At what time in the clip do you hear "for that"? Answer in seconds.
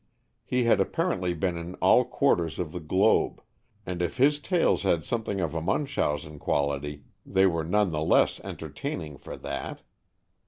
9.19-9.83